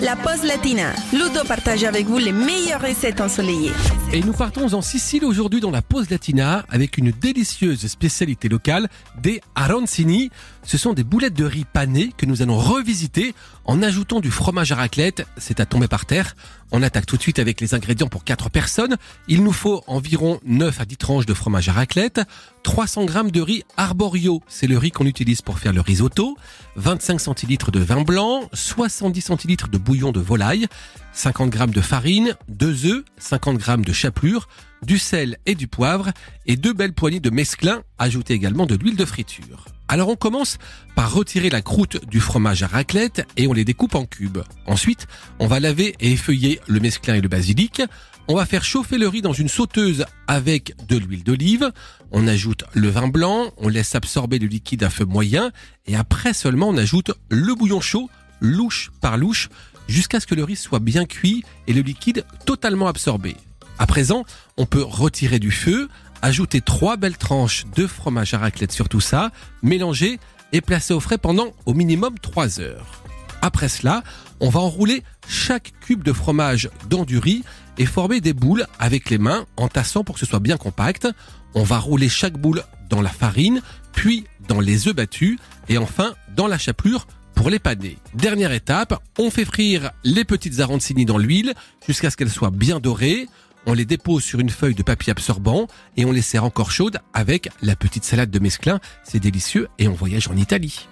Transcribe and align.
la 0.00 0.14
pause 0.14 0.44
latina. 0.44 0.92
Ludo 1.12 1.44
partage 1.46 1.84
avec 1.84 2.06
vous 2.06 2.18
les 2.18 2.32
meilleures 2.32 2.80
recettes 2.80 3.20
ensoleillées. 3.20 3.72
Et 4.12 4.20
nous 4.20 4.32
partons 4.32 4.72
en 4.74 4.82
Sicile 4.82 5.24
aujourd'hui 5.24 5.60
dans 5.60 5.70
la 5.70 5.82
pause 5.82 6.08
latina 6.10 6.64
avec 6.68 6.98
une 6.98 7.10
délicieuse 7.10 7.86
spécialité 7.86 8.48
locale, 8.48 8.88
des 9.20 9.40
arancini. 9.54 10.30
Ce 10.62 10.78
sont 10.78 10.94
des 10.94 11.04
boulettes 11.04 11.34
de 11.34 11.44
riz 11.44 11.64
panées 11.64 12.12
que 12.16 12.26
nous 12.26 12.42
allons 12.42 12.58
revisiter 12.58 13.34
en 13.64 13.82
ajoutant 13.82 14.20
du 14.20 14.30
fromage 14.30 14.72
à 14.72 14.76
raclette. 14.76 15.26
C'est 15.36 15.60
à 15.60 15.66
tomber 15.66 15.88
par 15.88 16.06
terre. 16.06 16.36
On 16.70 16.82
attaque 16.82 17.06
tout 17.06 17.16
de 17.16 17.22
suite 17.22 17.38
avec 17.38 17.60
les 17.60 17.74
ingrédients 17.74 18.08
pour 18.08 18.24
4 18.24 18.50
personnes. 18.50 18.96
Il 19.26 19.42
nous 19.42 19.52
faut 19.52 19.82
environ 19.86 20.38
9 20.44 20.80
à 20.80 20.84
10 20.84 20.96
tranches 20.96 21.26
de 21.26 21.34
fromage 21.34 21.68
à 21.68 21.72
raclette, 21.72 22.20
300 22.62 23.06
g 23.08 23.30
de 23.30 23.40
riz 23.40 23.64
arborio, 23.76 24.42
c'est 24.48 24.66
le 24.66 24.76
riz 24.76 24.90
qu'on 24.90 25.06
utilise 25.06 25.40
pour 25.40 25.58
faire 25.58 25.72
le 25.72 25.80
risotto, 25.80 26.36
25 26.76 27.20
centilitres 27.20 27.70
de 27.70 27.80
vin 27.80 28.02
blanc, 28.02 28.48
70 28.52 29.20
centilitres 29.20 29.68
de 29.68 29.78
bouillon 29.78 30.12
de 30.12 30.20
volaille, 30.20 30.66
50 31.12 31.56
g 31.56 31.66
de 31.66 31.80
farine, 31.80 32.36
2 32.48 32.86
œufs, 32.86 33.04
50 33.18 33.60
g 33.64 33.76
de 33.78 33.92
chapelure, 33.92 34.48
du 34.82 34.98
sel 34.98 35.38
et 35.46 35.54
du 35.54 35.68
poivre 35.68 36.10
et 36.46 36.56
deux 36.56 36.72
belles 36.72 36.92
poignées 36.92 37.20
de 37.20 37.30
mesclun. 37.30 37.82
Ajoutez 37.98 38.34
également 38.34 38.66
de 38.66 38.74
l'huile 38.74 38.96
de 38.96 39.04
friture. 39.04 39.64
Alors 39.88 40.10
on 40.10 40.16
commence 40.16 40.58
par 40.94 41.12
retirer 41.12 41.48
la 41.48 41.62
croûte 41.62 42.04
du 42.10 42.20
fromage 42.20 42.62
à 42.62 42.66
raclette 42.66 43.26
et 43.38 43.46
on 43.46 43.54
les 43.54 43.64
découpe 43.64 43.94
en 43.94 44.04
cubes. 44.04 44.42
Ensuite, 44.66 45.06
on 45.38 45.46
va 45.46 45.60
laver 45.60 45.96
et 45.98 46.12
effeuiller 46.12 46.60
le 46.66 46.78
mesclin 46.78 47.14
et 47.14 47.22
le 47.22 47.28
basilic. 47.28 47.80
On 48.28 48.36
va 48.36 48.44
faire 48.44 48.64
chauffer 48.64 48.98
le 48.98 49.08
riz 49.08 49.22
dans 49.22 49.32
une 49.32 49.48
sauteuse 49.48 50.04
avec 50.26 50.74
de 50.86 50.98
l'huile 50.98 51.24
d'olive. 51.24 51.72
On 52.12 52.28
ajoute 52.28 52.64
le 52.74 52.88
vin 52.88 53.08
blanc, 53.08 53.50
on 53.56 53.68
laisse 53.68 53.94
absorber 53.94 54.38
le 54.38 54.46
liquide 54.46 54.82
à 54.82 54.90
feu 54.90 55.06
moyen 55.06 55.52
et 55.86 55.96
après 55.96 56.34
seulement 56.34 56.68
on 56.68 56.76
ajoute 56.76 57.12
le 57.30 57.54
bouillon 57.54 57.80
chaud, 57.80 58.10
louche 58.42 58.90
par 59.00 59.16
louche, 59.16 59.48
jusqu'à 59.88 60.20
ce 60.20 60.26
que 60.26 60.34
le 60.34 60.44
riz 60.44 60.56
soit 60.56 60.80
bien 60.80 61.06
cuit 61.06 61.44
et 61.66 61.72
le 61.72 61.80
liquide 61.80 62.26
totalement 62.44 62.88
absorbé. 62.88 63.36
À 63.78 63.86
présent, 63.86 64.24
on 64.56 64.66
peut 64.66 64.82
retirer 64.82 65.38
du 65.38 65.52
feu, 65.52 65.88
ajouter 66.22 66.60
trois 66.60 66.96
belles 66.96 67.16
tranches 67.16 67.64
de 67.74 67.86
fromage 67.86 68.34
à 68.34 68.38
raclette 68.38 68.72
sur 68.72 68.88
tout 68.88 69.00
ça, 69.00 69.30
mélanger 69.62 70.18
et 70.52 70.60
placer 70.60 70.94
au 70.94 71.00
frais 71.00 71.18
pendant 71.18 71.52
au 71.66 71.74
minimum 71.74 72.18
3 72.18 72.60
heures. 72.60 73.02
Après 73.42 73.68
cela, 73.68 74.02
on 74.40 74.48
va 74.48 74.60
enrouler 74.60 75.02
chaque 75.28 75.72
cube 75.80 76.02
de 76.02 76.12
fromage 76.12 76.70
dans 76.88 77.04
du 77.04 77.18
riz 77.18 77.44
et 77.76 77.86
former 77.86 78.20
des 78.20 78.32
boules 78.32 78.66
avec 78.78 79.10
les 79.10 79.18
mains 79.18 79.46
en 79.56 79.68
tassant 79.68 80.04
pour 80.04 80.14
que 80.14 80.20
ce 80.20 80.26
soit 80.26 80.40
bien 80.40 80.56
compact. 80.56 81.06
On 81.54 81.62
va 81.62 81.78
rouler 81.78 82.08
chaque 82.08 82.36
boule 82.36 82.62
dans 82.90 83.02
la 83.02 83.10
farine, 83.10 83.62
puis 83.92 84.24
dans 84.48 84.60
les 84.60 84.88
œufs 84.88 84.94
battus 84.94 85.38
et 85.68 85.78
enfin 85.78 86.14
dans 86.34 86.46
la 86.46 86.58
chapelure 86.58 87.06
pour 87.34 87.50
les 87.50 87.60
paner. 87.60 87.98
Dernière 88.14 88.52
étape, 88.52 89.00
on 89.18 89.30
fait 89.30 89.44
frire 89.44 89.92
les 90.02 90.24
petites 90.24 90.58
arancini 90.58 91.04
dans 91.04 91.18
l'huile 91.18 91.54
jusqu'à 91.86 92.10
ce 92.10 92.16
qu'elles 92.16 92.30
soient 92.30 92.50
bien 92.50 92.80
dorées 92.80 93.28
on 93.66 93.74
les 93.74 93.84
dépose 93.84 94.24
sur 94.24 94.40
une 94.40 94.50
feuille 94.50 94.74
de 94.74 94.82
papier 94.82 95.10
absorbant 95.10 95.66
et 95.96 96.04
on 96.04 96.12
les 96.12 96.22
sert 96.22 96.44
encore 96.44 96.70
chaudes 96.70 96.98
avec 97.12 97.48
la 97.62 97.76
petite 97.76 98.04
salade 98.04 98.30
de 98.30 98.38
mesclin. 98.38 98.80
C'est 99.04 99.20
délicieux 99.20 99.68
et 99.78 99.88
on 99.88 99.94
voyage 99.94 100.28
en 100.28 100.36
Italie. 100.36 100.88